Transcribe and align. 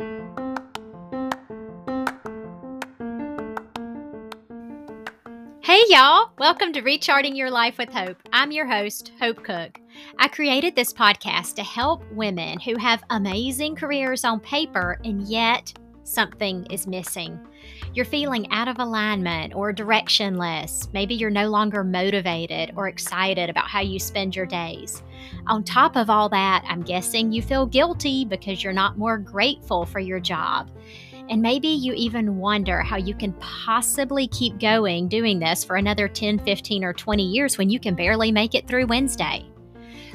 Hey, 0.00 0.06
y'all. 5.88 6.30
Welcome 6.38 6.72
to 6.74 6.82
Recharting 6.82 7.34
Your 7.34 7.50
Life 7.50 7.78
with 7.78 7.92
Hope. 7.92 8.16
I'm 8.32 8.52
your 8.52 8.66
host, 8.66 9.10
Hope 9.18 9.42
Cook. 9.42 9.80
I 10.16 10.28
created 10.28 10.76
this 10.76 10.92
podcast 10.92 11.56
to 11.56 11.64
help 11.64 12.04
women 12.12 12.60
who 12.60 12.78
have 12.78 13.02
amazing 13.10 13.74
careers 13.74 14.24
on 14.24 14.38
paper 14.38 15.00
and 15.02 15.22
yet 15.22 15.76
something 16.08 16.66
is 16.66 16.86
missing. 16.86 17.38
You're 17.94 18.04
feeling 18.04 18.50
out 18.50 18.68
of 18.68 18.78
alignment 18.78 19.54
or 19.54 19.72
directionless. 19.72 20.92
Maybe 20.92 21.14
you're 21.14 21.30
no 21.30 21.48
longer 21.48 21.84
motivated 21.84 22.72
or 22.76 22.88
excited 22.88 23.50
about 23.50 23.68
how 23.68 23.80
you 23.80 23.98
spend 23.98 24.34
your 24.34 24.46
days. 24.46 25.02
On 25.46 25.62
top 25.62 25.96
of 25.96 26.10
all 26.10 26.28
that, 26.30 26.64
I'm 26.68 26.82
guessing 26.82 27.32
you 27.32 27.42
feel 27.42 27.66
guilty 27.66 28.24
because 28.24 28.64
you're 28.64 28.72
not 28.72 28.98
more 28.98 29.18
grateful 29.18 29.84
for 29.84 30.00
your 30.00 30.20
job. 30.20 30.70
And 31.28 31.42
maybe 31.42 31.68
you 31.68 31.92
even 31.92 32.38
wonder 32.38 32.80
how 32.80 32.96
you 32.96 33.14
can 33.14 33.34
possibly 33.34 34.28
keep 34.28 34.58
going 34.58 35.08
doing 35.08 35.38
this 35.38 35.62
for 35.62 35.76
another 35.76 36.08
10, 36.08 36.38
15, 36.38 36.84
or 36.84 36.94
20 36.94 37.22
years 37.22 37.58
when 37.58 37.68
you 37.68 37.78
can 37.78 37.94
barely 37.94 38.32
make 38.32 38.54
it 38.54 38.66
through 38.66 38.86
Wednesday. 38.86 39.44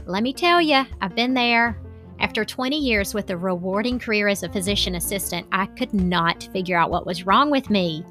Let 0.05 0.23
me 0.23 0.33
tell 0.33 0.59
you, 0.59 0.83
I've 1.01 1.15
been 1.15 1.33
there. 1.33 1.82
After 2.23 2.45
20 2.45 2.77
years 2.77 3.13
with 3.13 3.29
a 3.31 3.37
rewarding 3.37 3.99
career 3.99 4.29
as 4.29 4.43
a 4.43 4.49
physician 4.49 4.95
assistant, 4.95 5.45
I 5.51 5.65
could 5.65 5.93
not 5.93 6.47
figure 6.53 6.77
out 6.77 6.89
what 6.89 7.05
was 7.05 7.25
wrong 7.25 7.51
with 7.51 7.69
me. 7.69 8.05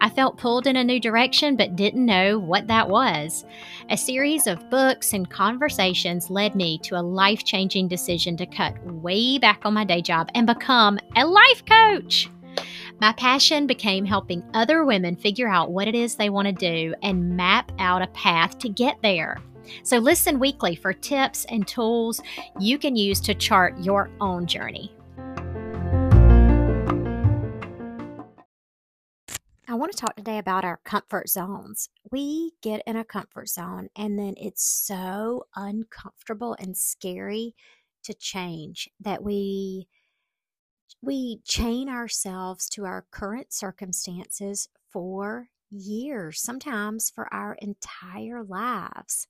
I 0.00 0.08
felt 0.08 0.38
pulled 0.38 0.66
in 0.66 0.76
a 0.76 0.82
new 0.82 0.98
direction 0.98 1.54
but 1.54 1.76
didn't 1.76 2.06
know 2.06 2.38
what 2.38 2.66
that 2.68 2.88
was. 2.88 3.44
A 3.90 3.96
series 3.98 4.46
of 4.46 4.70
books 4.70 5.12
and 5.12 5.28
conversations 5.28 6.30
led 6.30 6.54
me 6.54 6.78
to 6.78 6.98
a 6.98 7.02
life 7.02 7.44
changing 7.44 7.88
decision 7.88 8.38
to 8.38 8.46
cut 8.46 8.82
way 8.86 9.36
back 9.36 9.66
on 9.66 9.74
my 9.74 9.84
day 9.84 10.00
job 10.00 10.30
and 10.34 10.46
become 10.46 10.98
a 11.14 11.26
life 11.26 11.62
coach. 11.66 12.30
My 13.02 13.12
passion 13.12 13.66
became 13.66 14.06
helping 14.06 14.42
other 14.54 14.86
women 14.86 15.14
figure 15.14 15.46
out 15.46 15.72
what 15.72 15.88
it 15.88 15.94
is 15.94 16.14
they 16.14 16.30
want 16.30 16.46
to 16.46 16.52
do 16.52 16.94
and 17.02 17.36
map 17.36 17.70
out 17.78 18.00
a 18.00 18.06
path 18.08 18.56
to 18.60 18.70
get 18.70 18.96
there. 19.02 19.36
So, 19.82 19.98
listen 19.98 20.38
weekly 20.38 20.76
for 20.76 20.92
tips 20.92 21.44
and 21.46 21.66
tools 21.66 22.20
you 22.58 22.78
can 22.78 22.96
use 22.96 23.20
to 23.20 23.34
chart 23.34 23.78
your 23.78 24.10
own 24.20 24.46
journey. 24.46 24.92
I 29.70 29.74
want 29.74 29.92
to 29.92 29.98
talk 29.98 30.16
today 30.16 30.38
about 30.38 30.64
our 30.64 30.80
comfort 30.84 31.28
zones. 31.28 31.90
We 32.10 32.52
get 32.62 32.82
in 32.86 32.96
a 32.96 33.04
comfort 33.04 33.50
zone 33.50 33.90
and 33.94 34.18
then 34.18 34.34
it's 34.38 34.64
so 34.64 35.44
uncomfortable 35.54 36.56
and 36.58 36.74
scary 36.74 37.54
to 38.04 38.14
change 38.14 38.88
that 39.00 39.22
we 39.22 39.86
we 41.02 41.40
chain 41.44 41.88
ourselves 41.88 42.68
to 42.70 42.86
our 42.86 43.06
current 43.10 43.52
circumstances 43.52 44.68
for 44.90 45.48
years, 45.70 46.40
sometimes 46.40 47.10
for 47.10 47.32
our 47.32 47.54
entire 47.60 48.42
lives. 48.42 49.28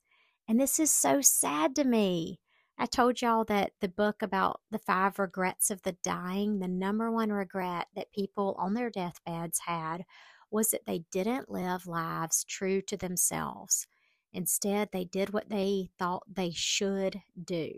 And 0.49 0.59
this 0.59 0.79
is 0.79 0.89
so 0.89 1.21
sad 1.21 1.75
to 1.75 1.83
me. 1.83 2.39
I 2.75 2.87
told 2.87 3.21
y'all 3.21 3.45
that 3.45 3.73
the 3.81 3.87
book 3.87 4.23
about 4.23 4.61
the 4.71 4.79
five 4.79 5.19
regrets 5.19 5.69
of 5.69 5.83
the 5.83 5.95
dying, 6.03 6.57
the 6.57 6.67
number 6.67 7.11
one 7.11 7.31
regret 7.31 7.85
that 7.95 8.11
people 8.11 8.55
on 8.57 8.73
their 8.73 8.89
deathbeds 8.89 9.59
had 9.67 10.05
was 10.49 10.71
that 10.71 10.87
they 10.87 11.03
didn't 11.11 11.51
live 11.51 11.85
lives 11.85 12.43
true 12.45 12.81
to 12.81 12.97
themselves. 12.97 13.85
Instead, 14.33 14.89
they 14.91 15.05
did 15.05 15.33
what 15.33 15.49
they 15.49 15.91
thought 15.99 16.23
they 16.27 16.49
should 16.49 17.21
do. 17.43 17.69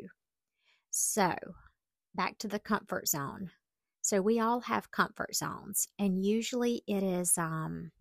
So, 0.89 1.35
back 2.15 2.37
to 2.37 2.47
the 2.47 2.59
comfort 2.59 3.09
zone. 3.09 3.51
So 4.01 4.21
we 4.21 4.39
all 4.39 4.61
have 4.61 4.91
comfort 4.91 5.35
zones, 5.35 5.89
and 5.99 6.25
usually 6.25 6.83
it 6.87 7.03
is 7.03 7.37
um, 7.37 7.91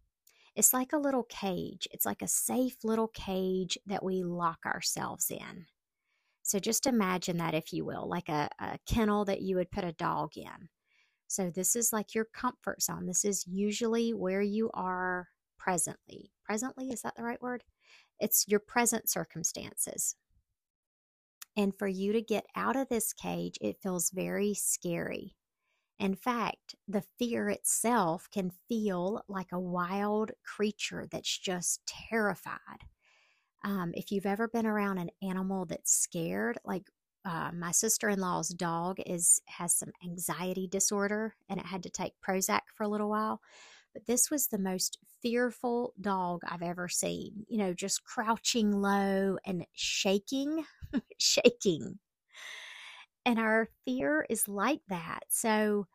it's 0.56 0.72
like 0.72 0.92
a 0.92 0.98
little 0.98 1.24
cage. 1.24 1.86
It's 1.92 2.06
like 2.06 2.22
a 2.22 2.28
safe 2.28 2.76
little 2.82 3.08
cage 3.08 3.78
that 3.86 4.04
we 4.04 4.22
lock 4.22 4.58
ourselves 4.66 5.30
in. 5.30 5.66
So 6.42 6.58
just 6.58 6.86
imagine 6.86 7.36
that, 7.38 7.54
if 7.54 7.72
you 7.72 7.84
will, 7.84 8.08
like 8.08 8.28
a, 8.28 8.48
a 8.58 8.78
kennel 8.86 9.24
that 9.26 9.42
you 9.42 9.56
would 9.56 9.70
put 9.70 9.84
a 9.84 9.92
dog 9.92 10.30
in. 10.36 10.68
So 11.28 11.50
this 11.50 11.76
is 11.76 11.92
like 11.92 12.14
your 12.14 12.26
comfort 12.34 12.82
zone. 12.82 13.06
This 13.06 13.24
is 13.24 13.46
usually 13.46 14.10
where 14.10 14.42
you 14.42 14.70
are 14.74 15.28
presently. 15.58 16.32
Presently, 16.44 16.90
is 16.90 17.02
that 17.02 17.14
the 17.16 17.22
right 17.22 17.40
word? 17.40 17.62
It's 18.18 18.46
your 18.48 18.60
present 18.60 19.08
circumstances. 19.08 20.16
And 21.56 21.72
for 21.78 21.86
you 21.86 22.12
to 22.12 22.22
get 22.22 22.46
out 22.56 22.76
of 22.76 22.88
this 22.88 23.12
cage, 23.12 23.56
it 23.60 23.78
feels 23.82 24.10
very 24.10 24.54
scary. 24.54 25.36
In 26.00 26.14
fact, 26.14 26.74
the 26.88 27.04
fear 27.18 27.50
itself 27.50 28.26
can 28.32 28.50
feel 28.68 29.22
like 29.28 29.52
a 29.52 29.60
wild 29.60 30.32
creature 30.42 31.06
that's 31.10 31.38
just 31.38 31.82
terrified. 31.86 32.58
Um, 33.62 33.90
if 33.92 34.10
you've 34.10 34.24
ever 34.24 34.48
been 34.48 34.66
around 34.66 34.96
an 34.96 35.10
animal 35.22 35.66
that's 35.66 35.92
scared, 35.92 36.56
like 36.64 36.84
uh, 37.26 37.50
my 37.52 37.70
sister-in-law's 37.70 38.48
dog 38.48 38.96
is 39.04 39.42
has 39.46 39.76
some 39.76 39.90
anxiety 40.02 40.66
disorder, 40.66 41.34
and 41.50 41.60
it 41.60 41.66
had 41.66 41.82
to 41.82 41.90
take 41.90 42.14
Prozac 42.26 42.60
for 42.74 42.84
a 42.84 42.88
little 42.88 43.10
while. 43.10 43.42
But 43.92 44.06
this 44.06 44.30
was 44.30 44.46
the 44.46 44.58
most 44.58 44.96
fearful 45.20 45.92
dog 46.00 46.40
I've 46.48 46.62
ever 46.62 46.88
seen. 46.88 47.44
You 47.46 47.58
know, 47.58 47.74
just 47.74 48.04
crouching 48.04 48.72
low 48.72 49.36
and 49.44 49.66
shaking, 49.74 50.64
shaking 51.18 51.98
and 53.24 53.38
our 53.38 53.68
fear 53.84 54.26
is 54.30 54.48
like 54.48 54.80
that. 54.88 55.20
So, 55.28 55.86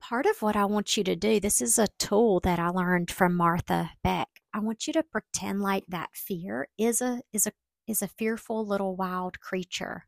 part 0.00 0.26
of 0.26 0.42
what 0.42 0.56
I 0.56 0.64
want 0.66 0.96
you 0.96 1.04
to 1.04 1.16
do, 1.16 1.40
this 1.40 1.60
is 1.62 1.78
a 1.78 1.88
tool 1.98 2.40
that 2.40 2.58
I 2.58 2.68
learned 2.68 3.10
from 3.10 3.34
Martha 3.34 3.90
Beck. 4.02 4.28
I 4.54 4.60
want 4.60 4.86
you 4.86 4.92
to 4.94 5.02
pretend 5.02 5.60
like 5.62 5.84
that 5.88 6.10
fear 6.14 6.68
is 6.78 7.00
a 7.02 7.22
is 7.32 7.46
a 7.46 7.52
is 7.86 8.02
a 8.02 8.08
fearful 8.08 8.66
little 8.66 8.96
wild 8.96 9.40
creature. 9.40 10.06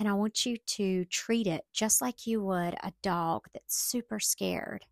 And 0.00 0.08
I 0.08 0.14
want 0.14 0.46
you 0.46 0.56
to 0.58 1.04
treat 1.06 1.46
it 1.46 1.64
just 1.72 2.02
like 2.02 2.26
you 2.26 2.42
would 2.44 2.74
a 2.82 2.92
dog 3.02 3.46
that's 3.54 3.76
super 3.76 4.20
scared. 4.20 4.84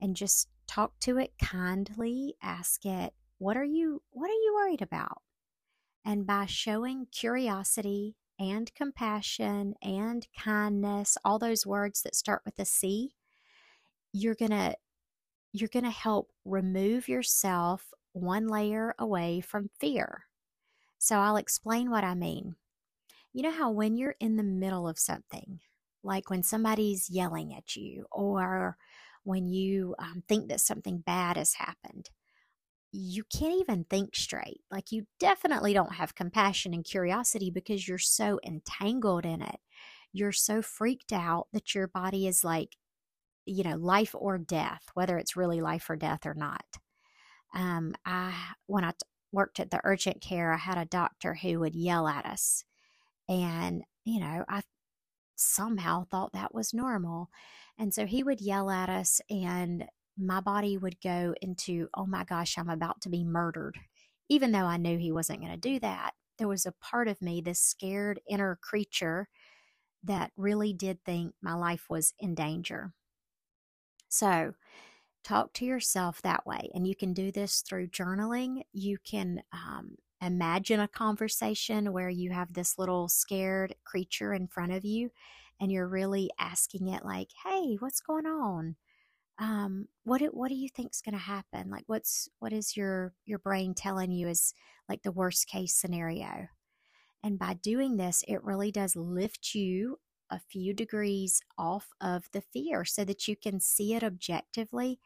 And 0.00 0.16
just 0.16 0.48
talk 0.68 0.98
to 1.00 1.18
it 1.18 1.32
kindly, 1.40 2.36
ask 2.42 2.84
it, 2.86 3.14
"What 3.38 3.56
are 3.56 3.64
you 3.64 4.02
what 4.10 4.30
are 4.30 4.34
you 4.34 4.54
worried 4.56 4.82
about?" 4.82 5.22
And 6.04 6.26
by 6.26 6.46
showing 6.46 7.06
curiosity 7.12 8.16
and 8.38 8.72
compassion 8.74 9.74
and 9.82 10.26
kindness, 10.38 11.16
all 11.24 11.38
those 11.38 11.66
words 11.66 12.02
that 12.02 12.14
start 12.14 12.42
with 12.44 12.58
a 12.58 12.64
C, 12.64 13.14
you're 14.12 14.34
going 14.34 14.50
to 14.50 14.76
you're 15.52 15.70
going 15.72 15.84
to 15.84 15.90
help 15.90 16.30
remove 16.44 17.08
yourself 17.08 17.92
one 18.12 18.46
layer 18.46 18.94
away 18.98 19.40
from 19.40 19.70
fear. 19.80 20.24
So 20.98 21.16
I'll 21.16 21.36
explain 21.36 21.90
what 21.90 22.04
I 22.04 22.14
mean. 22.14 22.56
You 23.32 23.42
know 23.42 23.52
how 23.52 23.70
when 23.70 23.96
you're 23.96 24.16
in 24.20 24.36
the 24.36 24.42
middle 24.42 24.88
of 24.88 24.98
something, 24.98 25.60
like 26.02 26.30
when 26.30 26.42
somebody's 26.42 27.10
yelling 27.10 27.54
at 27.54 27.76
you 27.76 28.06
or 28.10 28.76
when 29.24 29.48
you 29.48 29.94
um, 29.98 30.22
think 30.28 30.48
that 30.48 30.60
something 30.60 30.98
bad 30.98 31.36
has 31.36 31.54
happened, 31.54 32.10
you 32.96 33.24
can't 33.24 33.60
even 33.60 33.84
think 33.84 34.16
straight. 34.16 34.62
Like 34.70 34.90
you 34.90 35.06
definitely 35.20 35.74
don't 35.74 35.94
have 35.94 36.14
compassion 36.14 36.72
and 36.72 36.84
curiosity 36.84 37.50
because 37.50 37.86
you're 37.86 37.98
so 37.98 38.40
entangled 38.44 39.26
in 39.26 39.42
it. 39.42 39.60
You're 40.12 40.32
so 40.32 40.62
freaked 40.62 41.12
out 41.12 41.48
that 41.52 41.74
your 41.74 41.88
body 41.88 42.26
is 42.26 42.42
like, 42.42 42.76
you 43.44 43.64
know, 43.64 43.76
life 43.76 44.14
or 44.18 44.38
death, 44.38 44.82
whether 44.94 45.18
it's 45.18 45.36
really 45.36 45.60
life 45.60 45.90
or 45.90 45.96
death 45.96 46.24
or 46.24 46.34
not. 46.34 46.64
Um, 47.54 47.94
I 48.06 48.34
when 48.66 48.84
I 48.84 48.92
t- 48.92 48.98
worked 49.32 49.60
at 49.60 49.70
the 49.70 49.80
urgent 49.84 50.22
care, 50.22 50.52
I 50.52 50.58
had 50.58 50.78
a 50.78 50.86
doctor 50.86 51.34
who 51.34 51.60
would 51.60 51.74
yell 51.76 52.08
at 52.08 52.26
us, 52.26 52.64
and 53.28 53.82
you 54.04 54.20
know, 54.20 54.44
I 54.48 54.62
somehow 55.36 56.04
thought 56.04 56.32
that 56.32 56.54
was 56.54 56.74
normal, 56.74 57.30
and 57.78 57.94
so 57.94 58.06
he 58.06 58.22
would 58.22 58.40
yell 58.40 58.70
at 58.70 58.88
us, 58.90 59.20
and 59.30 59.86
my 60.16 60.40
body 60.40 60.76
would 60.76 61.00
go 61.00 61.34
into, 61.42 61.88
oh 61.94 62.06
my 62.06 62.24
gosh, 62.24 62.56
I'm 62.58 62.70
about 62.70 63.00
to 63.02 63.08
be 63.08 63.24
murdered. 63.24 63.78
Even 64.28 64.52
though 64.52 64.64
I 64.64 64.76
knew 64.76 64.98
he 64.98 65.12
wasn't 65.12 65.40
going 65.40 65.52
to 65.52 65.58
do 65.58 65.78
that, 65.80 66.12
there 66.38 66.48
was 66.48 66.66
a 66.66 66.72
part 66.72 67.08
of 67.08 67.22
me, 67.22 67.40
this 67.40 67.60
scared 67.60 68.20
inner 68.28 68.58
creature, 68.60 69.28
that 70.04 70.32
really 70.36 70.72
did 70.72 71.04
think 71.04 71.34
my 71.42 71.54
life 71.54 71.86
was 71.88 72.14
in 72.18 72.34
danger. 72.34 72.92
So, 74.08 74.54
talk 75.24 75.52
to 75.54 75.64
yourself 75.64 76.22
that 76.22 76.46
way. 76.46 76.70
And 76.74 76.86
you 76.86 76.94
can 76.94 77.12
do 77.12 77.32
this 77.32 77.62
through 77.62 77.88
journaling. 77.88 78.62
You 78.72 78.98
can 79.04 79.42
um, 79.52 79.96
imagine 80.22 80.80
a 80.80 80.88
conversation 80.88 81.92
where 81.92 82.08
you 82.08 82.30
have 82.30 82.52
this 82.52 82.78
little 82.78 83.08
scared 83.08 83.74
creature 83.84 84.32
in 84.32 84.46
front 84.46 84.72
of 84.72 84.84
you 84.84 85.10
and 85.60 85.72
you're 85.72 85.88
really 85.88 86.30
asking 86.38 86.88
it, 86.88 87.04
like, 87.04 87.30
hey, 87.44 87.76
what's 87.80 88.00
going 88.00 88.26
on? 88.26 88.76
Um, 89.38 89.88
what 90.04 90.18
do, 90.18 90.26
what 90.26 90.48
do 90.48 90.54
you 90.54 90.68
think's 90.68 91.02
going 91.02 91.14
to 91.14 91.20
happen? 91.20 91.70
Like, 91.70 91.84
what's 91.86 92.28
what 92.38 92.52
is 92.52 92.76
your 92.76 93.12
your 93.24 93.38
brain 93.38 93.74
telling 93.74 94.10
you 94.10 94.28
is 94.28 94.54
like 94.88 95.02
the 95.02 95.12
worst 95.12 95.46
case 95.48 95.74
scenario? 95.74 96.48
And 97.22 97.38
by 97.38 97.54
doing 97.54 97.96
this, 97.96 98.24
it 98.28 98.44
really 98.44 98.70
does 98.70 98.96
lift 98.96 99.54
you 99.54 99.98
a 100.30 100.40
few 100.40 100.72
degrees 100.72 101.40
off 101.58 101.88
of 102.00 102.24
the 102.32 102.40
fear 102.40 102.84
so 102.84 103.04
that 103.04 103.28
you 103.28 103.36
can 103.36 103.60
see 103.60 103.94
it 103.94 104.02
objectively 104.02 104.98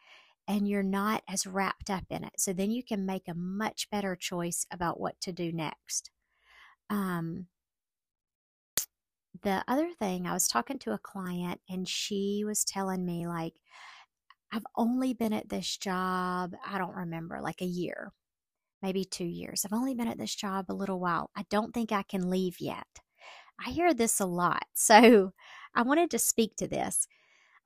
and 0.48 0.66
you're 0.66 0.82
not 0.82 1.22
as 1.28 1.46
wrapped 1.46 1.90
up 1.90 2.04
in 2.10 2.24
it. 2.24 2.32
So 2.38 2.52
then 2.52 2.70
you 2.70 2.82
can 2.82 3.06
make 3.06 3.28
a 3.28 3.34
much 3.34 3.88
better 3.90 4.16
choice 4.16 4.66
about 4.72 4.98
what 5.00 5.20
to 5.22 5.32
do 5.32 5.52
next. 5.52 6.10
Um, 6.88 7.46
the 9.42 9.64
other 9.68 9.90
thing, 9.98 10.26
I 10.26 10.32
was 10.32 10.48
talking 10.48 10.78
to 10.80 10.92
a 10.92 10.98
client 10.98 11.60
and 11.68 11.88
she 11.88 12.42
was 12.44 12.64
telling 12.64 13.06
me, 13.06 13.26
like, 13.26 13.54
I've 14.52 14.66
only 14.76 15.14
been 15.14 15.32
at 15.32 15.48
this 15.48 15.76
job, 15.76 16.54
I 16.66 16.78
don't 16.78 16.94
remember, 16.94 17.40
like 17.40 17.62
a 17.62 17.66
year, 17.66 18.12
maybe 18.82 19.04
two 19.04 19.24
years. 19.26 19.64
I've 19.64 19.72
only 19.74 19.94
been 19.94 20.08
at 20.08 20.18
this 20.18 20.34
job 20.34 20.66
a 20.70 20.74
little 20.74 21.00
while. 21.00 21.30
I 21.36 21.44
don't 21.50 21.74
think 21.74 21.92
I 21.92 22.02
can 22.04 22.30
leave 22.30 22.60
yet. 22.60 22.86
I 23.64 23.70
hear 23.70 23.94
this 23.94 24.20
a 24.20 24.26
lot. 24.26 24.64
So 24.74 25.32
I 25.74 25.82
wanted 25.82 26.10
to 26.12 26.18
speak 26.18 26.56
to 26.56 26.68
this. 26.68 27.06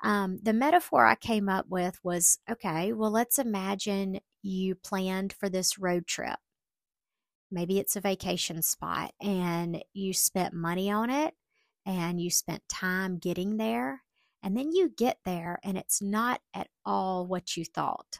Um, 0.03 0.41
the 0.43 0.53
metaphor 0.55 1.07
I 1.07 1.17
came 1.17 1.49
up 1.49 1.67
with 1.71 1.99
was 2.05 2.39
okay, 2.51 2.93
well, 2.93 3.11
let's 3.11 3.39
imagine 3.39 4.21
you 4.43 4.75
planned 4.77 5.33
for 5.35 5.49
this 5.49 5.79
road 5.79 6.07
trip. 6.07 6.39
Maybe 7.51 7.79
it's 7.79 7.97
a 7.97 8.01
vacation 8.01 8.63
spot 8.63 9.15
and 9.21 9.83
you 9.93 10.13
spent 10.13 10.55
money 10.55 10.91
on 10.91 11.11
it 11.11 11.35
and 11.87 12.21
you 12.21 12.31
spent 12.31 12.69
time 12.69 13.19
getting 13.19 13.57
there. 13.57 14.04
And 14.45 14.55
then 14.55 14.73
you 14.73 14.91
get 14.95 15.19
there 15.25 15.59
and 15.65 15.79
it's 15.79 16.03
not 16.03 16.43
at 16.53 16.69
all 16.85 17.27
what 17.27 17.57
you 17.57 17.65
thought. 17.65 18.19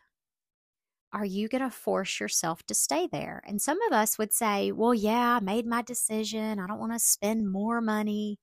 Are 1.13 1.25
you 1.25 1.49
going 1.49 1.63
to 1.63 1.71
force 1.71 2.19
yourself 2.19 2.65
to 2.67 2.75
stay 2.75 3.07
there? 3.13 3.43
And 3.47 3.61
some 3.61 3.79
of 3.83 3.93
us 3.93 4.17
would 4.17 4.33
say, 4.33 4.73
well, 4.73 4.95
yeah, 4.95 5.37
I 5.37 5.41
made 5.41 5.67
my 5.67 5.83
decision. 5.83 6.59
I 6.59 6.67
don't 6.67 6.81
want 6.81 6.95
to 6.95 6.99
spend 6.99 7.53
more 7.53 7.83
money. 7.83 8.41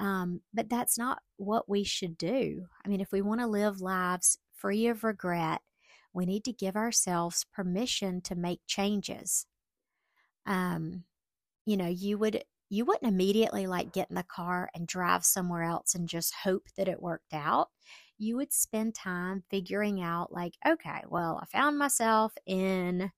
Um, 0.00 0.40
but 0.52 0.70
that's 0.70 0.96
not 0.98 1.20
what 1.36 1.68
we 1.68 1.84
should 1.84 2.16
do. 2.16 2.64
I 2.84 2.88
mean, 2.88 3.02
if 3.02 3.12
we 3.12 3.20
want 3.20 3.42
to 3.42 3.46
live 3.46 3.82
lives 3.82 4.38
free 4.54 4.86
of 4.86 5.04
regret, 5.04 5.60
we 6.14 6.24
need 6.24 6.44
to 6.44 6.52
give 6.54 6.74
ourselves 6.74 7.44
permission 7.52 8.22
to 8.22 8.34
make 8.34 8.60
changes. 8.66 9.46
Um, 10.46 11.04
you 11.66 11.76
know, 11.76 11.86
you 11.86 12.16
would 12.18 12.44
you 12.74 12.84
wouldn't 12.84 13.10
immediately 13.10 13.66
like 13.66 13.92
get 13.92 14.10
in 14.10 14.16
the 14.16 14.24
car 14.24 14.68
and 14.74 14.86
drive 14.86 15.24
somewhere 15.24 15.62
else 15.62 15.94
and 15.94 16.08
just 16.08 16.34
hope 16.34 16.64
that 16.76 16.88
it 16.88 17.00
worked 17.00 17.32
out. 17.32 17.68
You 18.18 18.36
would 18.36 18.52
spend 18.52 18.94
time 18.94 19.44
figuring 19.50 20.02
out, 20.02 20.32
like, 20.32 20.54
okay, 20.66 21.02
well, 21.08 21.40
I 21.42 21.46
found 21.46 21.78
myself 21.78 22.32
in 22.46 23.10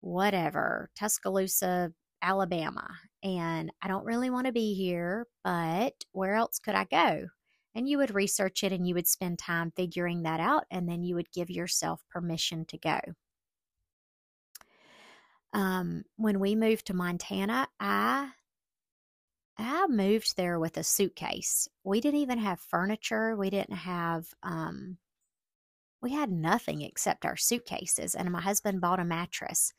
whatever, 0.00 0.90
Tuscaloosa, 0.96 1.92
Alabama, 2.22 2.88
and 3.22 3.70
I 3.82 3.88
don't 3.88 4.04
really 4.04 4.30
want 4.30 4.46
to 4.46 4.52
be 4.52 4.74
here, 4.74 5.26
but 5.44 5.94
where 6.12 6.34
else 6.34 6.58
could 6.58 6.74
I 6.74 6.84
go? 6.84 7.26
And 7.74 7.88
you 7.88 7.98
would 7.98 8.14
research 8.14 8.64
it 8.64 8.72
and 8.72 8.86
you 8.86 8.94
would 8.94 9.08
spend 9.08 9.38
time 9.38 9.72
figuring 9.76 10.22
that 10.22 10.40
out, 10.40 10.64
and 10.70 10.88
then 10.88 11.02
you 11.02 11.14
would 11.14 11.30
give 11.32 11.50
yourself 11.50 12.02
permission 12.10 12.64
to 12.66 12.78
go. 12.78 13.00
Um, 15.52 16.04
when 16.16 16.40
we 16.40 16.54
moved 16.54 16.86
to 16.86 16.94
Montana, 16.94 17.68
I 17.78 18.30
I 19.58 19.86
moved 19.88 20.36
there 20.36 20.58
with 20.58 20.76
a 20.76 20.82
suitcase. 20.82 21.68
We 21.84 22.00
didn't 22.00 22.20
even 22.20 22.38
have 22.38 22.60
furniture. 22.60 23.36
We 23.36 23.50
didn't 23.50 23.76
have 23.76 24.26
um 24.42 24.98
we 26.02 26.12
had 26.12 26.32
nothing 26.32 26.82
except 26.82 27.24
our 27.24 27.36
suitcases 27.36 28.14
and 28.14 28.30
my 28.30 28.40
husband 28.40 28.80
bought 28.80 28.98
a 28.98 29.04
mattress. 29.04 29.72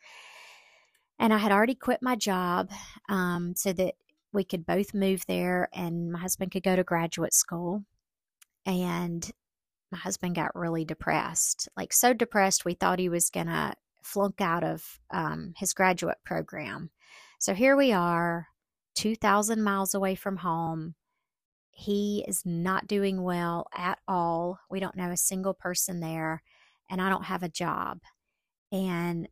And 1.19 1.33
I 1.33 1.37
had 1.37 1.51
already 1.51 1.75
quit 1.75 2.01
my 2.01 2.15
job 2.15 2.71
um, 3.09 3.53
so 3.55 3.73
that 3.73 3.95
we 4.31 4.43
could 4.43 4.65
both 4.65 4.93
move 4.93 5.25
there 5.27 5.67
and 5.73 6.11
my 6.11 6.19
husband 6.19 6.51
could 6.51 6.63
go 6.63 6.75
to 6.75 6.83
graduate 6.83 7.33
school. 7.33 7.83
And 8.65 9.29
my 9.91 9.97
husband 9.97 10.35
got 10.35 10.55
really 10.55 10.85
depressed, 10.85 11.67
like 11.77 11.93
so 11.93 12.13
depressed 12.13 12.65
we 12.65 12.73
thought 12.73 12.99
he 12.99 13.09
was 13.09 13.29
going 13.29 13.47
to 13.47 13.75
flunk 14.01 14.41
out 14.41 14.63
of 14.63 14.99
um, 15.11 15.53
his 15.57 15.73
graduate 15.73 16.17
program. 16.25 16.89
So 17.39 17.53
here 17.53 17.75
we 17.75 17.91
are, 17.91 18.47
2,000 18.95 19.61
miles 19.63 19.93
away 19.93 20.15
from 20.15 20.37
home. 20.37 20.95
He 21.71 22.23
is 22.27 22.45
not 22.45 22.87
doing 22.87 23.23
well 23.23 23.67
at 23.73 23.99
all. 24.07 24.59
We 24.69 24.79
don't 24.79 24.95
know 24.95 25.09
a 25.09 25.17
single 25.17 25.53
person 25.53 25.99
there, 25.99 26.43
and 26.89 27.01
I 27.01 27.09
don't 27.09 27.25
have 27.25 27.43
a 27.43 27.49
job. 27.49 28.01
And 28.71 29.27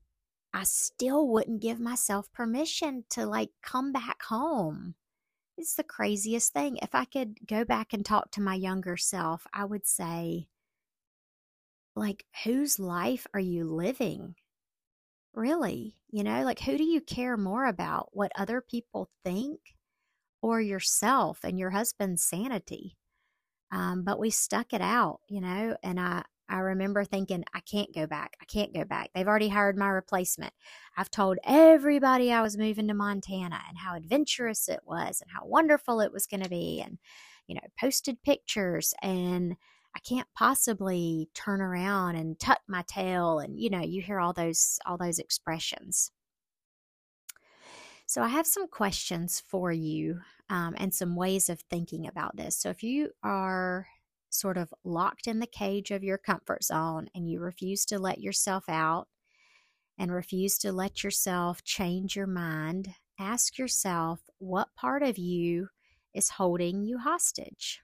I 0.53 0.63
still 0.63 1.27
wouldn't 1.27 1.61
give 1.61 1.79
myself 1.79 2.31
permission 2.31 3.05
to 3.11 3.25
like 3.25 3.51
come 3.61 3.91
back 3.91 4.23
home. 4.23 4.95
It's 5.57 5.75
the 5.75 5.83
craziest 5.83 6.53
thing. 6.53 6.77
If 6.81 6.95
I 6.95 7.05
could 7.05 7.47
go 7.47 7.63
back 7.63 7.93
and 7.93 8.05
talk 8.05 8.31
to 8.31 8.41
my 8.41 8.55
younger 8.55 8.97
self, 8.97 9.45
I 9.53 9.65
would 9.65 9.85
say, 9.85 10.47
like, 11.95 12.25
whose 12.43 12.79
life 12.79 13.27
are 13.33 13.39
you 13.39 13.65
living? 13.65 14.35
Really? 15.33 15.95
You 16.10 16.24
know, 16.24 16.44
like, 16.44 16.60
who 16.60 16.78
do 16.78 16.83
you 16.83 17.01
care 17.01 17.38
more 17.38 17.66
about? 17.66 18.10
What 18.12 18.31
other 18.36 18.62
people 18.62 19.10
think 19.24 19.60
or 20.42 20.62
yourself 20.62 21.42
and 21.44 21.60
your 21.60 21.72
husband's 21.72 22.24
sanity? 22.24 22.98
Um, 23.72 24.04
but 24.04 24.19
we 24.19 24.30
stuck 24.31 24.74
it 24.74 24.81
out, 24.81 25.22
you 25.30 25.42
know, 25.42 25.78
and 25.83 26.00
I, 26.00 26.24
I 26.50 26.60
remember 26.60 27.06
thinking, 27.06 27.45
I 27.54 27.62
can't 27.62 27.94
go 27.95 28.07
back. 28.07 28.36
I 28.42 28.45
can't 28.45 28.74
go 28.74 28.86
back. 28.86 29.12
They've 29.13 29.28
already 29.28 29.50
hired 29.50 29.78
my 29.78 29.89
replacement. 29.89 30.54
I've 30.98 31.12
told 31.12 31.39
everybody 31.45 32.31
I 32.31 32.42
was 32.42 32.57
moving 32.57 32.88
to 32.89 32.94
Montana 32.94 33.62
and 33.69 33.78
how 33.78 33.95
adventurous 33.95 34.69
it 34.69 34.81
was 34.86 35.22
and 35.22 35.31
how 35.31 35.45
wonderful 35.45 36.01
it 36.01 36.13
was 36.13 36.28
going 36.28 36.44
to 36.44 36.50
be 36.50 36.81
and, 36.81 37.00
you 37.48 37.56
know, 37.56 37.62
posted 37.80 38.22
pictures 38.24 38.94
and 39.01 39.56
I 39.95 39.99
can't 39.99 40.27
possibly 40.35 41.29
turn 41.33 41.61
around 41.61 42.15
and 42.15 42.39
tuck 42.39 42.61
my 42.67 42.83
tail 42.88 43.39
and 43.39 43.59
you 43.59 43.69
know, 43.69 43.81
you 43.81 44.01
hear 44.01 44.19
all 44.19 44.33
those 44.33 44.79
all 44.85 44.97
those 44.97 45.19
expressions. 45.19 46.11
So 48.05 48.21
I 48.21 48.27
have 48.27 48.45
some 48.45 48.67
questions 48.67 49.41
for 49.47 49.71
you 49.71 50.19
um, 50.49 50.75
and 50.77 50.93
some 50.93 51.15
ways 51.15 51.49
of 51.49 51.61
thinking 51.61 52.07
about 52.07 52.35
this. 52.35 52.57
So 52.57 52.69
if 52.69 52.83
you 52.83 53.11
are 53.23 53.88
sort 54.29 54.57
of 54.57 54.73
locked 54.83 55.27
in 55.27 55.39
the 55.39 55.47
cage 55.47 55.91
of 55.91 56.03
your 56.03 56.17
comfort 56.17 56.63
zone 56.63 57.07
and 57.15 57.29
you 57.29 57.39
refuse 57.39 57.85
to 57.85 57.99
let 57.99 58.19
yourself 58.19 58.65
out 58.67 59.07
and 59.97 60.11
refuse 60.11 60.57
to 60.57 60.71
let 60.71 61.03
yourself 61.03 61.63
change 61.63 62.15
your 62.15 62.27
mind, 62.27 62.95
ask 63.19 63.57
yourself 63.57 64.21
what 64.39 64.75
part 64.75 65.03
of 65.03 65.17
you 65.17 65.69
is 66.13 66.31
holding 66.31 66.83
you 66.83 66.97
hostage? 66.97 67.81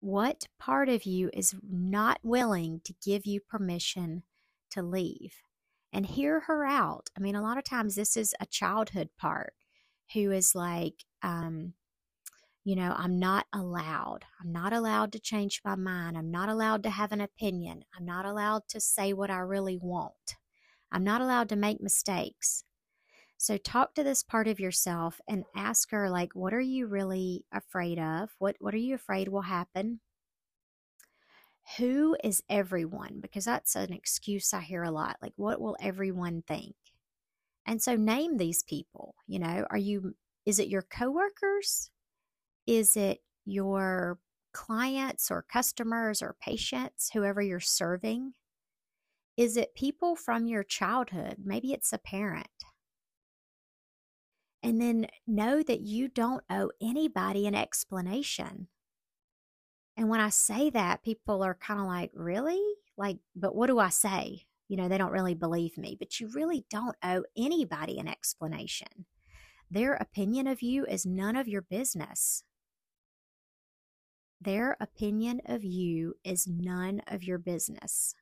What 0.00 0.46
part 0.58 0.88
of 0.88 1.04
you 1.04 1.30
is 1.32 1.54
not 1.68 2.20
willing 2.22 2.80
to 2.84 2.94
give 3.04 3.26
you 3.26 3.40
permission 3.40 4.22
to 4.70 4.82
leave? 4.82 5.34
And 5.92 6.04
hear 6.04 6.40
her 6.40 6.66
out. 6.66 7.08
I 7.16 7.20
mean, 7.20 7.34
a 7.34 7.42
lot 7.42 7.56
of 7.56 7.64
times 7.64 7.94
this 7.94 8.16
is 8.16 8.34
a 8.38 8.46
childhood 8.46 9.08
part 9.18 9.54
who 10.12 10.30
is 10.30 10.54
like, 10.54 11.04
um, 11.22 11.72
you 12.62 12.76
know, 12.76 12.94
I'm 12.94 13.18
not 13.18 13.46
allowed. 13.54 14.26
I'm 14.38 14.52
not 14.52 14.74
allowed 14.74 15.12
to 15.12 15.18
change 15.18 15.62
my 15.64 15.74
mind. 15.74 16.18
I'm 16.18 16.30
not 16.30 16.50
allowed 16.50 16.82
to 16.82 16.90
have 16.90 17.12
an 17.12 17.22
opinion. 17.22 17.84
I'm 17.96 18.04
not 18.04 18.26
allowed 18.26 18.68
to 18.68 18.80
say 18.80 19.14
what 19.14 19.30
I 19.30 19.38
really 19.38 19.78
want. 19.80 20.36
I'm 20.92 21.04
not 21.04 21.22
allowed 21.22 21.48
to 21.48 21.56
make 21.56 21.80
mistakes. 21.80 22.64
So 23.38 23.56
talk 23.56 23.94
to 23.94 24.02
this 24.02 24.24
part 24.24 24.48
of 24.48 24.58
yourself 24.58 25.20
and 25.28 25.44
ask 25.54 25.92
her 25.92 26.10
like 26.10 26.34
what 26.34 26.52
are 26.52 26.60
you 26.60 26.86
really 26.88 27.44
afraid 27.52 27.98
of? 27.98 28.30
What 28.38 28.56
what 28.58 28.74
are 28.74 28.78
you 28.78 28.96
afraid 28.96 29.28
will 29.28 29.42
happen? 29.42 30.00
Who 31.78 32.16
is 32.24 32.42
everyone? 32.48 33.20
Because 33.20 33.44
that's 33.44 33.76
an 33.76 33.92
excuse 33.92 34.52
I 34.52 34.60
hear 34.60 34.82
a 34.82 34.90
lot. 34.90 35.18
Like 35.22 35.34
what 35.36 35.60
will 35.60 35.76
everyone 35.80 36.42
think? 36.48 36.74
And 37.64 37.80
so 37.80 37.94
name 37.94 38.38
these 38.38 38.64
people, 38.64 39.14
you 39.28 39.38
know, 39.38 39.64
are 39.70 39.78
you 39.78 40.16
is 40.44 40.58
it 40.58 40.68
your 40.68 40.82
coworkers? 40.82 41.90
Is 42.66 42.96
it 42.96 43.20
your 43.44 44.18
clients 44.52 45.30
or 45.30 45.42
customers 45.42 46.22
or 46.22 46.36
patients, 46.42 47.10
whoever 47.12 47.40
you're 47.40 47.60
serving? 47.60 48.34
Is 49.36 49.56
it 49.56 49.76
people 49.76 50.16
from 50.16 50.48
your 50.48 50.64
childhood? 50.64 51.36
Maybe 51.44 51.72
it's 51.72 51.92
a 51.92 51.98
parent. 51.98 52.48
And 54.62 54.80
then 54.80 55.06
know 55.26 55.62
that 55.62 55.80
you 55.80 56.08
don't 56.08 56.42
owe 56.50 56.70
anybody 56.80 57.46
an 57.46 57.54
explanation. 57.54 58.68
And 59.96 60.08
when 60.08 60.20
I 60.20 60.30
say 60.30 60.70
that, 60.70 61.02
people 61.02 61.42
are 61.42 61.54
kind 61.54 61.80
of 61.80 61.86
like, 61.86 62.10
really? 62.14 62.62
Like, 62.96 63.18
but 63.36 63.54
what 63.54 63.68
do 63.68 63.78
I 63.78 63.88
say? 63.88 64.42
You 64.68 64.76
know, 64.76 64.88
they 64.88 64.98
don't 64.98 65.12
really 65.12 65.34
believe 65.34 65.78
me, 65.78 65.96
but 65.98 66.20
you 66.20 66.28
really 66.28 66.64
don't 66.70 66.96
owe 67.02 67.24
anybody 67.36 67.98
an 67.98 68.08
explanation. 68.08 69.06
Their 69.70 69.94
opinion 69.94 70.46
of 70.46 70.62
you 70.62 70.84
is 70.86 71.06
none 71.06 71.36
of 71.36 71.48
your 71.48 71.62
business. 71.62 72.42
Their 74.40 74.76
opinion 74.80 75.40
of 75.46 75.64
you 75.64 76.14
is 76.24 76.46
none 76.46 77.02
of 77.06 77.24
your 77.24 77.38
business. 77.38 78.14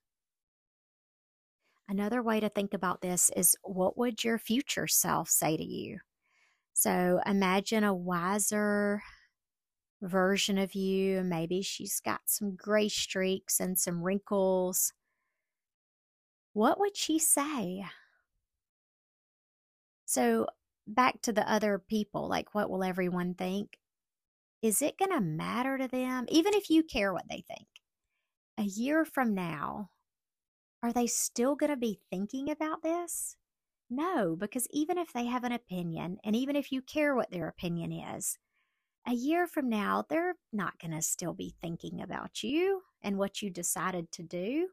Another 1.88 2.22
way 2.22 2.40
to 2.40 2.48
think 2.48 2.74
about 2.74 3.00
this 3.00 3.30
is 3.36 3.56
what 3.62 3.96
would 3.96 4.24
your 4.24 4.38
future 4.38 4.86
self 4.86 5.28
say 5.28 5.56
to 5.56 5.64
you? 5.64 5.98
So 6.76 7.20
imagine 7.24 7.84
a 7.84 7.94
wiser, 7.94 9.02
version 10.02 10.58
of 10.58 10.74
you. 10.74 11.22
Maybe 11.22 11.62
she's 11.62 12.00
got 12.00 12.20
some 12.26 12.54
gray 12.54 12.90
streaks 12.90 13.60
and 13.60 13.78
some 13.78 14.02
wrinkles. 14.02 14.92
What 16.52 16.78
would 16.78 16.94
she 16.94 17.18
say? 17.18 17.86
So, 20.04 20.48
back 20.86 21.22
to 21.22 21.32
the 21.32 21.50
other 21.50 21.78
people, 21.78 22.28
like 22.28 22.54
what 22.54 22.68
will 22.68 22.84
everyone 22.84 23.32
think? 23.32 23.78
Is 24.60 24.82
it 24.82 24.98
going 24.98 25.12
to 25.12 25.20
matter 25.20 25.78
to 25.78 25.88
them, 25.88 26.26
even 26.28 26.52
if 26.52 26.68
you 26.68 26.82
care 26.82 27.14
what 27.14 27.28
they 27.30 27.42
think? 27.48 27.68
A 28.58 28.64
year 28.64 29.06
from 29.06 29.34
now, 29.34 29.88
are 30.82 30.92
they 30.92 31.06
still 31.06 31.56
going 31.56 31.70
to 31.70 31.76
be 31.76 32.00
thinking 32.10 32.50
about 32.50 32.82
this? 32.82 33.36
No, 33.88 34.36
because 34.36 34.66
even 34.70 34.98
if 34.98 35.12
they 35.12 35.26
have 35.26 35.44
an 35.44 35.52
opinion, 35.52 36.18
and 36.24 36.34
even 36.34 36.56
if 36.56 36.72
you 36.72 36.82
care 36.82 37.14
what 37.14 37.30
their 37.30 37.48
opinion 37.48 37.92
is, 37.92 38.38
a 39.06 39.12
year 39.12 39.46
from 39.46 39.68
now, 39.68 40.04
they're 40.08 40.34
not 40.52 40.78
going 40.80 40.90
to 40.90 41.02
still 41.02 41.32
be 41.32 41.54
thinking 41.60 42.00
about 42.02 42.42
you 42.42 42.82
and 43.02 43.18
what 43.18 43.40
you 43.40 43.50
decided 43.50 44.10
to 44.12 44.22
do. 44.24 44.68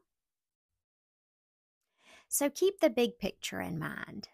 So 2.28 2.50
keep 2.50 2.80
the 2.80 2.90
big 2.90 3.18
picture 3.18 3.60
in 3.60 3.78
mind. 3.78 4.28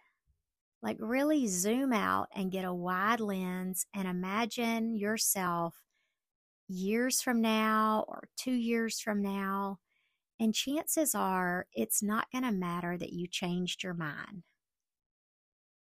Like, 0.83 0.97
really 0.99 1.47
zoom 1.47 1.93
out 1.93 2.29
and 2.35 2.51
get 2.51 2.65
a 2.65 2.73
wide 2.73 3.21
lens 3.21 3.85
and 3.95 4.09
imagine 4.09 4.95
yourself 4.97 5.77
years 6.69 7.21
from 7.21 7.43
now 7.43 8.07
or 8.09 8.29
two 8.39 8.53
years 8.53 8.99
from 9.01 9.21
now. 9.21 9.79
And 10.39 10.55
chances 10.55 11.15
are 11.15 11.67
it's 11.75 12.03
not 12.03 12.31
going 12.33 12.45
to 12.45 12.53
matter 12.53 12.97
that 12.97 13.13
you 13.13 13.27
changed 13.27 13.83
your 13.83 13.93
mind. 13.93 14.45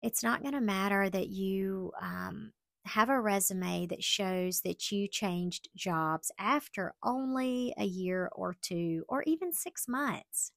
It's 0.03 0.23
not 0.23 0.43
going 0.43 0.55
to 0.55 0.61
matter 0.61 1.09
that 1.09 1.29
you 1.29 1.93
um, 2.01 2.53
have 2.87 3.09
a 3.09 3.21
resume 3.21 3.87
that 3.87 4.03
shows 4.03 4.63
that 4.63 4.91
you 4.91 5.07
changed 5.09 5.69
jobs 5.77 6.33
after 6.39 6.95
only 7.03 7.73
a 7.79 7.85
year 7.85 8.29
or 8.33 8.57
two 8.61 9.05
or 9.09 9.23
even 9.25 9.53
six 9.53 9.87
months. 9.87 10.53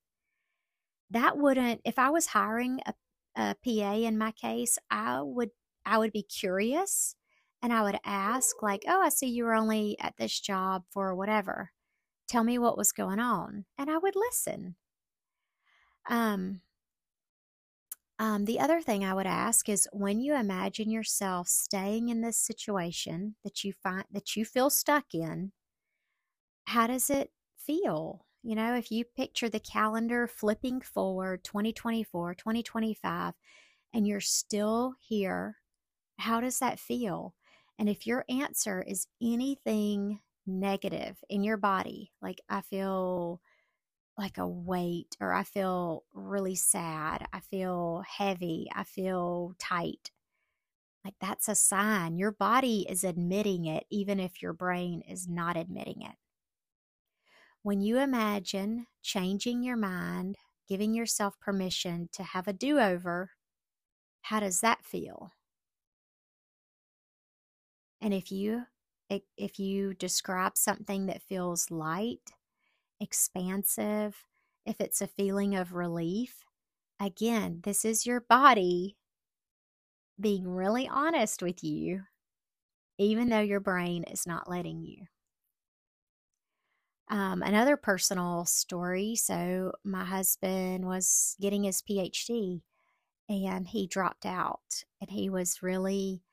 That 1.11 1.37
wouldn't, 1.37 1.81
if 1.85 1.99
I 1.99 2.09
was 2.09 2.27
hiring 2.27 2.79
a, 2.85 2.93
a 3.35 3.55
PA 3.63 3.93
in 3.93 4.17
my 4.17 4.31
case, 4.31 4.77
I 4.89 5.21
would 5.21 5.51
I 5.85 5.99
would 5.99 6.11
be 6.11 6.23
curious 6.23 7.15
and 7.61 7.71
I 7.71 7.83
would 7.83 7.99
ask, 8.03 8.61
like, 8.61 8.83
oh, 8.87 9.01
I 9.01 9.09
see 9.09 9.27
you 9.27 9.43
were 9.45 9.53
only 9.53 9.97
at 9.99 10.17
this 10.17 10.39
job 10.39 10.83
for 10.91 11.15
whatever. 11.15 11.71
Tell 12.27 12.43
me 12.43 12.57
what 12.57 12.77
was 12.77 12.91
going 12.91 13.19
on. 13.19 13.65
And 13.77 13.89
I 13.89 13.97
would 13.97 14.15
listen. 14.15 14.75
Um, 16.09 16.61
um, 18.17 18.45
the 18.45 18.59
other 18.59 18.81
thing 18.81 19.03
I 19.03 19.13
would 19.13 19.27
ask 19.27 19.67
is 19.67 19.87
when 19.91 20.19
you 20.21 20.35
imagine 20.35 20.89
yourself 20.89 21.47
staying 21.47 22.09
in 22.09 22.21
this 22.21 22.37
situation 22.37 23.35
that 23.43 23.63
you 23.63 23.73
find 23.73 24.05
that 24.11 24.35
you 24.35 24.45
feel 24.45 24.69
stuck 24.69 25.13
in, 25.13 25.51
how 26.65 26.87
does 26.87 27.09
it 27.09 27.31
feel? 27.57 28.25
You 28.43 28.55
know, 28.55 28.75
if 28.75 28.91
you 28.91 29.03
picture 29.03 29.49
the 29.49 29.59
calendar 29.59 30.27
flipping 30.27 30.81
forward 30.81 31.43
2024, 31.43 32.35
2025, 32.35 33.33
and 33.93 34.07
you're 34.07 34.21
still 34.21 34.93
here, 34.99 35.57
how 36.19 36.39
does 36.39 36.59
that 36.59 36.79
feel? 36.79 37.33
And 37.77 37.89
if 37.89 38.07
your 38.07 38.23
answer 38.29 38.81
is 38.81 39.07
anything 39.21 40.19
negative 40.47 41.17
in 41.29 41.43
your 41.43 41.57
body, 41.57 42.11
like 42.21 42.39
I 42.49 42.61
feel 42.61 43.41
like 44.17 44.37
a 44.37 44.47
weight 44.47 45.17
or 45.19 45.33
I 45.33 45.43
feel 45.43 46.05
really 46.13 46.55
sad. 46.55 47.27
I 47.33 47.39
feel 47.41 48.03
heavy. 48.07 48.69
I 48.73 48.83
feel 48.83 49.55
tight. 49.59 50.11
Like 51.03 51.15
that's 51.19 51.47
a 51.47 51.55
sign. 51.55 52.17
Your 52.17 52.31
body 52.31 52.85
is 52.89 53.03
admitting 53.03 53.65
it, 53.65 53.85
even 53.89 54.19
if 54.19 54.41
your 54.41 54.53
brain 54.53 55.01
is 55.01 55.27
not 55.27 55.57
admitting 55.57 56.01
it. 56.01 56.15
When 57.61 57.81
you 57.81 57.99
imagine 57.99 58.87
changing 59.01 59.63
your 59.63 59.75
mind, 59.77 60.37
giving 60.67 60.93
yourself 60.93 61.39
permission 61.39 62.09
to 62.13 62.23
have 62.23 62.47
a 62.47 62.53
do 62.53 62.79
over, 62.79 63.31
how 64.21 64.39
does 64.39 64.61
that 64.61 64.85
feel? 64.85 65.31
And 68.01 68.13
if 68.13 68.31
you 68.31 68.67
if 69.09 69.59
you 69.59 69.93
describe 69.93 70.57
something 70.57 71.05
that 71.07 71.21
feels 71.21 71.69
light, 71.69 72.34
expansive, 72.99 74.23
if 74.65 74.79
it's 74.79 75.01
a 75.01 75.07
feeling 75.07 75.55
of 75.55 75.73
relief, 75.73 76.43
again, 76.99 77.61
this 77.63 77.85
is 77.85 78.05
your 78.05 78.21
body 78.21 78.97
being 80.19 80.47
really 80.47 80.87
honest 80.87 81.41
with 81.41 81.63
you, 81.63 82.01
even 82.97 83.29
though 83.29 83.41
your 83.41 83.59
brain 83.59 84.03
is 84.03 84.25
not 84.25 84.49
letting 84.49 84.81
you. 84.81 85.05
Um, 87.07 87.43
another 87.43 87.77
personal 87.77 88.45
story 88.45 89.15
so, 89.15 89.73
my 89.83 90.05
husband 90.05 90.85
was 90.85 91.35
getting 91.39 91.63
his 91.63 91.81
PhD 91.81 92.61
and 93.29 93.67
he 93.67 93.87
dropped 93.87 94.25
out, 94.25 94.83
and 95.01 95.09
he 95.09 95.29
was 95.29 95.61
really 95.61 96.23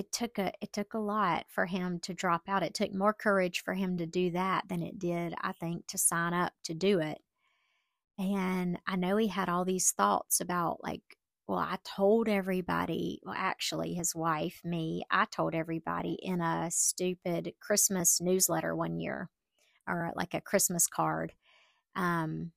it 0.00 0.12
took 0.12 0.38
a 0.38 0.50
it 0.62 0.72
took 0.72 0.94
a 0.94 0.98
lot 0.98 1.44
for 1.50 1.66
him 1.66 2.00
to 2.00 2.14
drop 2.14 2.48
out. 2.48 2.62
It 2.62 2.72
took 2.72 2.94
more 2.94 3.12
courage 3.12 3.62
for 3.62 3.74
him 3.74 3.98
to 3.98 4.06
do 4.06 4.30
that 4.30 4.66
than 4.66 4.82
it 4.82 4.98
did, 4.98 5.34
I 5.42 5.52
think, 5.52 5.86
to 5.88 5.98
sign 5.98 6.32
up 6.32 6.54
to 6.64 6.74
do 6.74 7.00
it. 7.00 7.18
And 8.18 8.78
I 8.86 8.96
know 8.96 9.18
he 9.18 9.28
had 9.28 9.50
all 9.50 9.66
these 9.66 9.90
thoughts 9.92 10.40
about 10.40 10.82
like, 10.82 11.02
well, 11.46 11.58
I 11.58 11.76
told 11.84 12.28
everybody, 12.28 13.20
well, 13.24 13.34
actually, 13.36 13.92
his 13.92 14.14
wife, 14.14 14.62
me, 14.64 15.04
I 15.10 15.26
told 15.26 15.54
everybody 15.54 16.18
in 16.22 16.40
a 16.40 16.70
stupid 16.70 17.52
Christmas 17.60 18.22
newsletter 18.22 18.74
one 18.74 18.98
year 19.00 19.28
or 19.86 20.12
like 20.16 20.32
a 20.32 20.40
Christmas 20.40 20.86
card. 20.86 21.34
Um, 21.94 22.52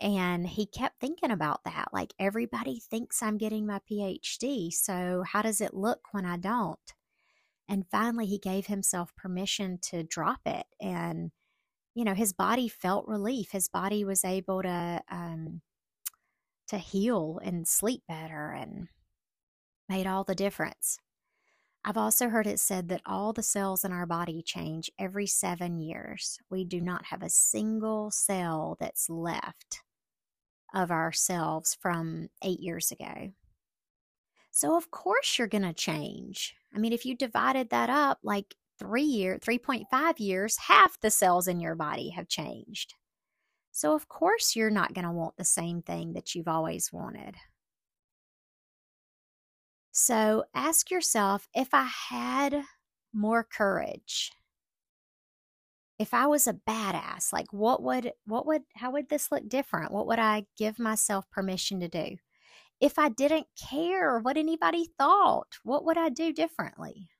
and 0.00 0.46
he 0.46 0.66
kept 0.66 1.00
thinking 1.00 1.30
about 1.30 1.64
that. 1.64 1.88
Like, 1.92 2.12
everybody 2.18 2.80
thinks 2.80 3.22
I'm 3.22 3.38
getting 3.38 3.66
my 3.66 3.80
PhD. 3.90 4.72
So, 4.72 5.24
how 5.26 5.42
does 5.42 5.60
it 5.60 5.74
look 5.74 6.12
when 6.12 6.24
I 6.24 6.36
don't? 6.36 6.94
And 7.68 7.86
finally, 7.90 8.26
he 8.26 8.38
gave 8.38 8.66
himself 8.66 9.14
permission 9.16 9.78
to 9.82 10.02
drop 10.02 10.40
it. 10.46 10.66
And, 10.80 11.30
you 11.94 12.04
know, 12.04 12.14
his 12.14 12.32
body 12.32 12.68
felt 12.68 13.08
relief. 13.08 13.52
His 13.52 13.68
body 13.68 14.04
was 14.04 14.24
able 14.24 14.62
to, 14.62 15.02
um, 15.10 15.62
to 16.68 16.78
heal 16.78 17.40
and 17.42 17.66
sleep 17.66 18.02
better 18.08 18.50
and 18.50 18.88
made 19.88 20.06
all 20.06 20.24
the 20.24 20.34
difference. 20.34 20.98
I've 21.86 21.98
also 21.98 22.30
heard 22.30 22.46
it 22.46 22.60
said 22.60 22.88
that 22.88 23.02
all 23.04 23.34
the 23.34 23.42
cells 23.42 23.84
in 23.84 23.92
our 23.92 24.06
body 24.06 24.40
change 24.42 24.90
every 24.98 25.26
seven 25.26 25.78
years. 25.78 26.38
We 26.48 26.64
do 26.64 26.80
not 26.80 27.04
have 27.04 27.22
a 27.22 27.28
single 27.28 28.10
cell 28.10 28.78
that's 28.80 29.10
left 29.10 29.82
of 30.74 30.90
ourselves 30.90 31.76
from 31.78 32.28
eight 32.42 32.60
years 32.60 32.90
ago. 32.90 33.32
So, 34.50 34.76
of 34.76 34.90
course, 34.90 35.38
you're 35.38 35.46
going 35.46 35.62
to 35.62 35.74
change. 35.74 36.54
I 36.74 36.78
mean, 36.78 36.92
if 36.92 37.04
you 37.04 37.16
divided 37.16 37.68
that 37.70 37.90
up 37.90 38.18
like 38.22 38.54
three 38.78 39.02
year, 39.02 39.38
3.5 39.38 40.18
years, 40.18 40.56
half 40.56 40.98
the 41.00 41.10
cells 41.10 41.48
in 41.48 41.60
your 41.60 41.74
body 41.74 42.10
have 42.10 42.28
changed. 42.28 42.94
So, 43.72 43.94
of 43.94 44.08
course, 44.08 44.56
you're 44.56 44.70
not 44.70 44.94
going 44.94 45.04
to 45.04 45.12
want 45.12 45.36
the 45.36 45.44
same 45.44 45.82
thing 45.82 46.14
that 46.14 46.34
you've 46.34 46.48
always 46.48 46.92
wanted. 46.92 47.36
So, 49.94 50.44
ask 50.52 50.90
yourself 50.90 51.48
if 51.54 51.72
I 51.72 51.84
had 51.84 52.66
more 53.14 53.42
courage, 53.42 54.30
if 55.98 56.12
I 56.12 56.26
was 56.26 56.46
a 56.46 56.52
badass, 56.54 57.32
like 57.32 57.52
what 57.52 57.82
would 57.82 58.12
what 58.26 58.46
would 58.46 58.62
how 58.74 58.90
would 58.92 59.08
this 59.08 59.30
look 59.30 59.48
different? 59.48 59.92
What 59.92 60.06
would 60.06 60.18
I 60.18 60.46
give 60.56 60.78
myself 60.78 61.30
permission 61.30 61.80
to 61.80 61.88
do? 61.88 62.16
If 62.80 62.98
I 62.98 63.08
didn't 63.10 63.48
care 63.56 64.18
what 64.20 64.36
anybody 64.38 64.90
thought, 64.98 65.58
what 65.64 65.84
would 65.86 65.98
I 65.98 66.10
do 66.10 66.32
differently? 66.32 67.10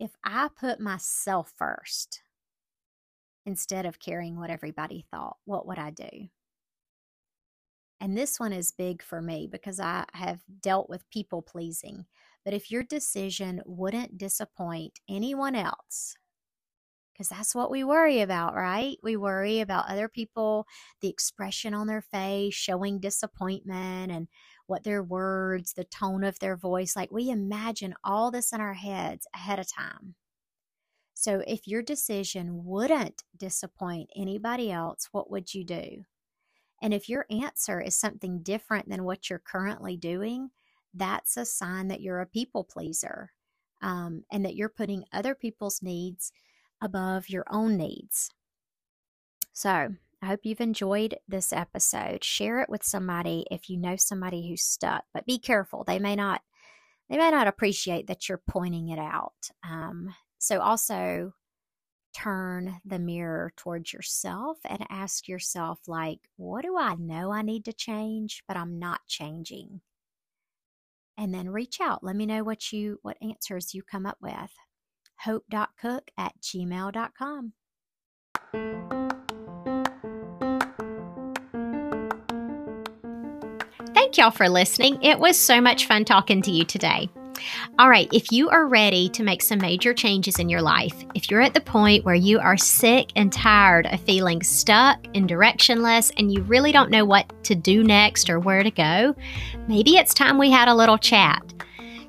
If 0.00 0.16
I 0.24 0.48
put 0.48 0.80
myself 0.80 1.52
first 1.56 2.22
instead 3.44 3.84
of 3.86 3.98
caring 3.98 4.36
what 4.38 4.48
everybody 4.50 5.04
thought, 5.10 5.38
what 5.44 5.66
would 5.66 5.78
I 5.78 5.90
do? 5.90 6.28
And 8.00 8.16
this 8.16 8.38
one 8.38 8.52
is 8.52 8.70
big 8.70 9.02
for 9.02 9.20
me 9.20 9.48
because 9.50 9.80
I 9.80 10.04
have 10.12 10.40
dealt 10.60 10.88
with 10.88 11.10
people 11.10 11.42
pleasing. 11.42 12.06
But 12.44 12.54
if 12.54 12.70
your 12.70 12.82
decision 12.84 13.60
wouldn't 13.66 14.18
disappoint 14.18 15.00
anyone 15.08 15.56
else, 15.56 16.16
because 17.12 17.30
that's 17.30 17.54
what 17.54 17.72
we 17.72 17.82
worry 17.82 18.20
about, 18.20 18.54
right? 18.54 18.96
We 19.02 19.16
worry 19.16 19.58
about 19.58 19.88
other 19.88 20.08
people, 20.08 20.68
the 21.00 21.08
expression 21.08 21.74
on 21.74 21.88
their 21.88 22.00
face, 22.00 22.54
showing 22.54 23.00
disappointment, 23.00 24.12
and 24.12 24.28
what 24.66 24.84
their 24.84 25.02
words, 25.02 25.72
the 25.72 25.82
tone 25.82 26.22
of 26.22 26.38
their 26.38 26.56
voice. 26.56 26.94
Like 26.94 27.10
we 27.10 27.30
imagine 27.30 27.94
all 28.04 28.30
this 28.30 28.52
in 28.52 28.60
our 28.60 28.74
heads 28.74 29.26
ahead 29.34 29.58
of 29.58 29.66
time. 29.66 30.14
So 31.14 31.42
if 31.48 31.66
your 31.66 31.82
decision 31.82 32.64
wouldn't 32.64 33.24
disappoint 33.36 34.10
anybody 34.14 34.70
else, 34.70 35.08
what 35.10 35.28
would 35.28 35.52
you 35.52 35.64
do? 35.64 36.04
And 36.82 36.94
if 36.94 37.08
your 37.08 37.26
answer 37.30 37.80
is 37.80 37.96
something 37.96 38.42
different 38.42 38.88
than 38.88 39.04
what 39.04 39.28
you're 39.30 39.38
currently 39.40 39.96
doing, 39.96 40.50
that's 40.94 41.36
a 41.36 41.44
sign 41.44 41.88
that 41.88 42.00
you're 42.00 42.20
a 42.20 42.26
people 42.26 42.64
pleaser. 42.64 43.32
um, 43.82 44.24
and 44.32 44.44
that 44.44 44.56
you're 44.56 44.68
putting 44.68 45.04
other 45.12 45.34
people's 45.34 45.82
needs 45.82 46.32
above 46.80 47.28
your 47.28 47.44
own 47.50 47.76
needs. 47.76 48.30
So, 49.52 49.94
I 50.22 50.26
hope 50.26 50.40
you've 50.44 50.60
enjoyed 50.60 51.16
this 51.28 51.52
episode. 51.52 52.24
Share 52.24 52.60
it 52.60 52.68
with 52.68 52.82
somebody 52.84 53.46
if 53.50 53.70
you 53.70 53.76
know 53.76 53.96
somebody 53.96 54.48
who's 54.48 54.64
stuck, 54.64 55.04
but 55.14 55.26
be 55.26 55.38
careful. 55.38 55.84
They 55.84 55.98
may 56.00 56.16
not 56.16 56.42
they 57.10 57.18
may 57.18 57.30
not 57.30 57.48
appreciate 57.48 58.06
that 58.08 58.28
you're 58.28 58.42
pointing 58.48 58.88
it 58.90 58.98
out. 58.98 59.50
Um, 59.64 60.14
so 60.38 60.60
also 60.60 61.34
turn 62.12 62.80
the 62.84 62.98
mirror 62.98 63.52
towards 63.56 63.92
yourself 63.92 64.58
and 64.64 64.84
ask 64.90 65.28
yourself 65.28 65.80
like, 65.86 66.20
what 66.36 66.62
do 66.62 66.76
I 66.76 66.94
know 66.96 67.32
I 67.32 67.42
need 67.42 67.64
to 67.66 67.72
change, 67.72 68.42
but 68.48 68.56
I'm 68.56 68.78
not 68.78 69.00
changing? 69.06 69.80
And 71.16 71.34
then 71.34 71.50
reach 71.50 71.80
out. 71.80 72.04
Let 72.04 72.16
me 72.16 72.26
know 72.26 72.44
what 72.44 72.72
you 72.72 72.98
what 73.02 73.16
answers 73.20 73.74
you 73.74 73.82
come 73.82 74.06
up 74.06 74.18
with. 74.20 74.52
Hope.cook 75.20 76.10
at 76.16 76.32
gmail.com. 76.40 77.52
Thank 83.94 84.16
y'all 84.16 84.30
for 84.30 84.48
listening. 84.48 85.02
It 85.02 85.18
was 85.18 85.36
so 85.36 85.60
much 85.60 85.86
fun 85.86 86.04
talking 86.04 86.40
to 86.42 86.50
you 86.50 86.64
today. 86.64 87.10
All 87.78 87.88
right, 87.88 88.08
if 88.12 88.32
you 88.32 88.48
are 88.50 88.66
ready 88.66 89.08
to 89.10 89.22
make 89.22 89.42
some 89.42 89.60
major 89.60 89.94
changes 89.94 90.38
in 90.38 90.48
your 90.48 90.62
life, 90.62 90.94
if 91.14 91.30
you're 91.30 91.40
at 91.40 91.54
the 91.54 91.60
point 91.60 92.04
where 92.04 92.14
you 92.14 92.38
are 92.38 92.56
sick 92.56 93.10
and 93.16 93.32
tired 93.32 93.86
of 93.86 94.00
feeling 94.00 94.42
stuck 94.42 95.04
and 95.14 95.28
directionless 95.28 96.10
and 96.16 96.32
you 96.32 96.42
really 96.42 96.72
don't 96.72 96.90
know 96.90 97.04
what 97.04 97.32
to 97.44 97.54
do 97.54 97.82
next 97.84 98.28
or 98.28 98.40
where 98.40 98.62
to 98.62 98.70
go, 98.70 99.14
maybe 99.68 99.96
it's 99.96 100.14
time 100.14 100.38
we 100.38 100.50
had 100.50 100.68
a 100.68 100.74
little 100.74 100.98
chat. 100.98 101.42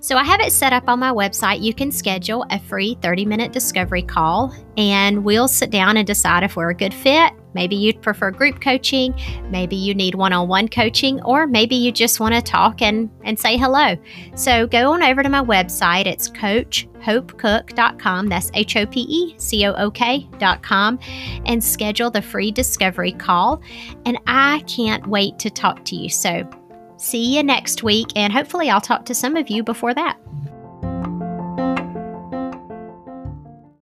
So 0.01 0.15
I 0.15 0.24
have 0.24 0.39
it 0.39 0.53
set 0.53 0.72
up 0.72 0.88
on 0.88 1.00
my 1.00 1.12
website. 1.12 1.62
You 1.62 1.74
can 1.74 1.91
schedule 1.91 2.46
a 2.50 2.60
free 2.60 2.98
30 3.01 3.25
minute 3.25 3.51
discovery 3.51 4.01
call, 4.01 4.56
and 4.77 5.25
we'll 5.25 5.50
sit 5.50 5.72
down 5.72 5.98
and 5.98 6.08
decide 6.08 6.44
if 6.44 6.56
we're 6.56 6.70
a 6.70 6.75
good 6.75 6.94
fit. 6.94 7.34
Maybe 7.53 7.75
you'd 7.75 8.01
prefer 8.01 8.32
group 8.32 8.62
coaching, 8.62 9.13
maybe 9.50 9.75
you 9.75 9.94
need 9.96 10.15
one 10.15 10.32
on 10.34 10.48
one 10.48 10.68
coaching, 10.68 11.22
or 11.24 11.48
maybe 11.48 11.75
you 11.75 11.91
just 11.91 12.20
want 12.20 12.36
to 12.36 12.41
talk 12.41 12.82
and, 12.82 13.10
and 13.24 13.39
say 13.39 13.58
hello. 13.58 13.98
So 14.36 14.68
go 14.68 14.94
on 14.94 15.01
over 15.03 15.24
to 15.24 15.29
my 15.29 15.41
website. 15.41 16.06
It's 16.06 16.29
coachhopecook.com. 16.29 18.27
That's 18.27 18.51
H 18.53 18.77
O 18.77 18.86
P 18.86 19.01
E 19.01 19.34
C 19.38 19.65
O 19.65 19.74
O 19.74 19.89
K.com 19.91 21.00
and 21.46 21.63
schedule 21.63 22.12
the 22.12 22.22
free 22.22 22.51
discovery 22.51 23.13
call. 23.13 23.62
And 24.06 24.20
I 24.27 24.63
can't 24.68 25.08
wait 25.08 25.39
to 25.39 25.50
talk 25.50 25.84
to 25.86 25.96
you. 25.96 26.10
So 26.10 26.48
See 27.00 27.38
you 27.38 27.44
next 27.44 27.82
week, 27.82 28.08
and 28.18 28.34
hopefully, 28.34 28.70
I'll 28.70 28.82
talk 28.82 29.06
to 29.06 29.15
some 29.15 29.38
of 29.38 29.50
you 29.50 29.63
before 29.63 29.94
that. 29.94 30.18